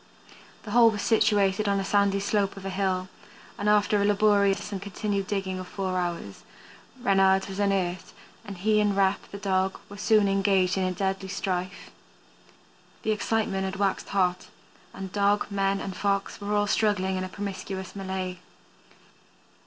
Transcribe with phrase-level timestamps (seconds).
[0.63, 3.07] The hole was situated on the sandy slope of a hill,
[3.55, 6.41] and after a laborious and continued digging of four hours,
[7.03, 8.11] Reynard was unearthed
[8.43, 11.91] and he and Rep, the dog, were soon engaged in deadly strife.
[13.03, 14.47] The excitement had waxed hot,
[14.91, 18.39] and dog, men, and Fox were all struggling in a promiscuous melee.